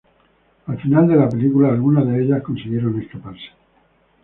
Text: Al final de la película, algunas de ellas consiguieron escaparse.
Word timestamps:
Al 0.65 0.79
final 0.81 1.07
de 1.07 1.15
la 1.15 1.29
película, 1.29 1.67
algunas 1.69 2.07
de 2.07 2.23
ellas 2.23 2.41
consiguieron 2.41 2.99
escaparse. 2.99 3.51